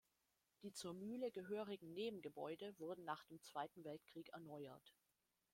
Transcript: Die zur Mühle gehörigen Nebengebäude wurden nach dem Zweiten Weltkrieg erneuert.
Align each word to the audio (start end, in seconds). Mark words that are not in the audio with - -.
Die 0.63 0.73
zur 0.73 0.95
Mühle 0.95 1.29
gehörigen 1.29 1.93
Nebengebäude 1.93 2.73
wurden 2.79 3.05
nach 3.05 3.23
dem 3.25 3.39
Zweiten 3.39 3.83
Weltkrieg 3.83 4.29
erneuert. 4.29 4.95